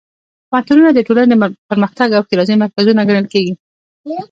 [0.49, 1.35] پوهنتونونه د ټولنې د
[1.69, 3.53] پرمختګ او ښېرازۍ مرکزونه ګڼل کېږي.